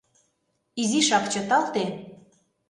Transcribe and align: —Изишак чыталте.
—Изишак 0.81 1.25
чыталте. 1.33 1.83